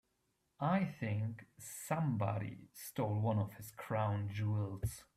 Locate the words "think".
0.99-1.45